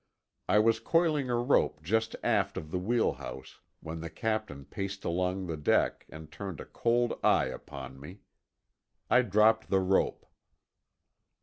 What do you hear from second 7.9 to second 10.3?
me. I dropped the rope.